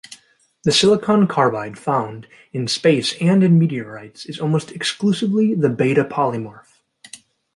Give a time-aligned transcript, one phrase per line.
[0.63, 6.79] The silicon carbide found in space and in meteorites is almost exclusively the beta-polymorph.